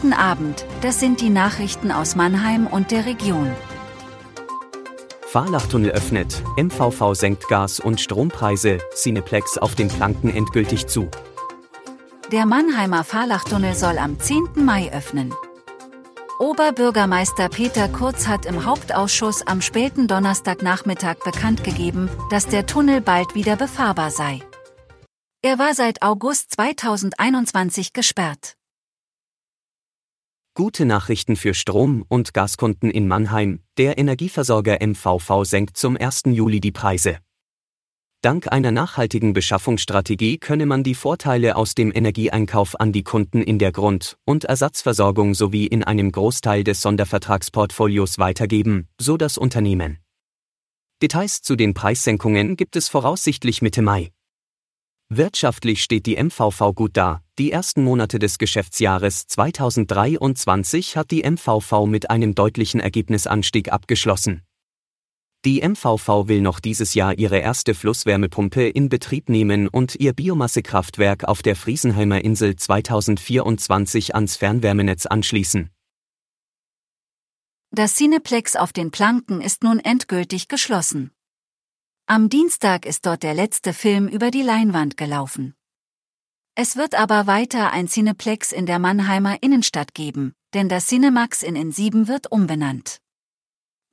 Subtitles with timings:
[0.00, 3.50] Guten Abend, das sind die Nachrichten aus Mannheim und der Region.
[5.26, 11.08] Fahrlachtunnel öffnet, MVV senkt Gas- und Strompreise, Cineplex auf den Planken endgültig zu.
[12.30, 14.64] Der Mannheimer Fahrlachtunnel soll am 10.
[14.64, 15.34] Mai öffnen.
[16.38, 23.34] Oberbürgermeister Peter Kurz hat im Hauptausschuss am späten Donnerstagnachmittag bekannt gegeben, dass der Tunnel bald
[23.34, 24.42] wieder befahrbar sei.
[25.42, 28.57] Er war seit August 2021 gesperrt.
[30.58, 33.60] Gute Nachrichten für Strom- und Gaskunden in Mannheim.
[33.76, 36.22] Der Energieversorger MVV senkt zum 1.
[36.32, 37.18] Juli die Preise.
[38.22, 43.60] Dank einer nachhaltigen Beschaffungsstrategie könne man die Vorteile aus dem Energieeinkauf an die Kunden in
[43.60, 49.98] der Grund- und Ersatzversorgung sowie in einem Großteil des Sondervertragsportfolios weitergeben, so das Unternehmen.
[51.00, 54.10] Details zu den Preissenkungen gibt es voraussichtlich Mitte Mai.
[55.08, 57.22] Wirtschaftlich steht die MVV gut da.
[57.38, 64.42] Die ersten Monate des Geschäftsjahres 2023 hat die MVV mit einem deutlichen Ergebnisanstieg abgeschlossen.
[65.44, 71.24] Die MVV will noch dieses Jahr ihre erste Flusswärmepumpe in Betrieb nehmen und ihr Biomassekraftwerk
[71.24, 75.70] auf der Friesenheimer Insel 2024 ans Fernwärmenetz anschließen.
[77.70, 81.12] Das Cineplex auf den Planken ist nun endgültig geschlossen.
[82.06, 85.54] Am Dienstag ist dort der letzte Film über die Leinwand gelaufen.
[86.60, 91.56] Es wird aber weiter ein Cineplex in der Mannheimer Innenstadt geben, denn das Cinemax in
[91.56, 92.96] N7 wird umbenannt.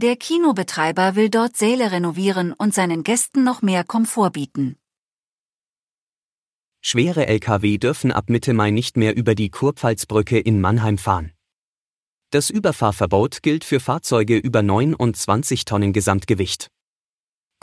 [0.00, 4.76] Der Kinobetreiber will dort Säle renovieren und seinen Gästen noch mehr Komfort bieten.
[6.80, 11.32] Schwere Lkw dürfen ab Mitte Mai nicht mehr über die Kurpfalzbrücke in Mannheim fahren.
[12.30, 16.70] Das Überfahrverbot gilt für Fahrzeuge über 29 Tonnen Gesamtgewicht.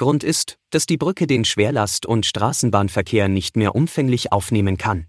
[0.02, 5.06] Grund ist, dass die Brücke den Schwerlast- und Straßenbahnverkehr nicht mehr umfänglich aufnehmen kann.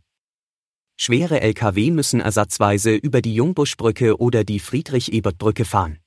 [0.98, 5.98] Schwere Lkw müssen ersatzweise über die Jungbuschbrücke oder die Friedrich-Ebert-Brücke fahren.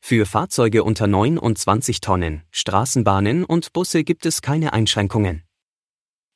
[0.00, 5.44] Für Fahrzeuge unter 29 Tonnen, Straßenbahnen und Busse gibt es keine Einschränkungen.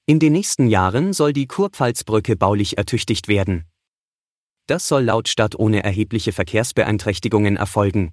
[0.06, 3.64] In den nächsten Jahren soll die Kurpfalzbrücke baulich ertüchtigt werden.
[4.68, 8.12] Das soll laut Stadt ohne erhebliche Verkehrsbeeinträchtigungen erfolgen,